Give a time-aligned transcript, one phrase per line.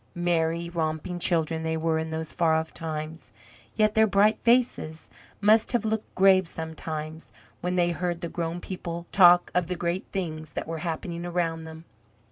[0.15, 3.31] Merry, romping children they were in those far off times,
[3.75, 7.31] yet their bright faces must have looked grave sometimes,
[7.61, 11.65] when they heard the grown people talk of the great things that were happening around
[11.65, 11.85] them.